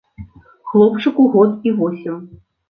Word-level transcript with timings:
Хлопчыку 0.71 1.27
год 1.37 1.51
і 1.69 1.75
восем. 1.83 2.17